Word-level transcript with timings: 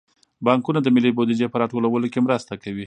بانکونه 0.47 0.79
د 0.81 0.87
ملي 0.95 1.11
بودیجې 1.17 1.47
په 1.51 1.57
راټولولو 1.61 2.07
کې 2.13 2.19
مرسته 2.25 2.53
کوي. 2.63 2.79